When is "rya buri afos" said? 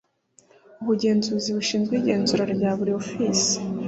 2.53-3.43